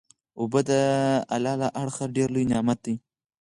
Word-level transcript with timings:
اوبه 0.39 0.59
د 0.69 0.71
الله 1.33 1.55
له 1.61 1.67
اړخه 1.81 2.05
ډیر 2.15 2.27
لوئ 2.35 2.45
نعمت 2.51 2.79
دی 2.85 2.95